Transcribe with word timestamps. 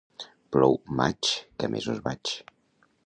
Plou 0.55 0.73
maig, 1.01 1.31
que 1.59 1.69
a 1.69 1.73
mesos 1.75 2.01
vaig. 2.09 2.33